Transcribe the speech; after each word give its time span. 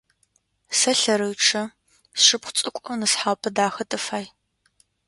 Сэ 0.77 0.91
лъэрычъэ, 0.99 1.63
сшыпхъу 2.19 2.55
цӏыкӏу 2.57 2.97
нысхъапэ 2.99 3.49
дахэ 3.55 3.83
тыфай. 3.89 4.25